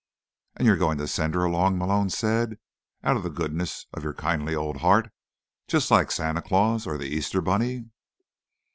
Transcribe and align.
"And 0.55 0.65
you're 0.65 0.77
going 0.77 0.97
to 0.97 1.07
send 1.07 1.35
her 1.35 1.43
along," 1.43 1.77
Malone 1.77 2.09
said, 2.09 2.57
"out 3.03 3.17
of 3.17 3.21
the 3.21 3.29
goodness 3.29 3.85
of 3.93 4.03
your 4.03 4.15
kindly 4.15 4.55
old 4.55 4.77
heart. 4.77 5.11
Just 5.67 5.91
like 5.91 6.09
Santa 6.09 6.41
Claus. 6.41 6.87
Or 6.87 6.97
the 6.97 7.05
Easter 7.05 7.39
bunny." 7.39 7.85